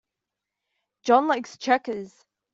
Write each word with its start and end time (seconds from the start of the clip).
John 1.03 1.27
likes 1.27 1.59
checkers. 1.59 2.25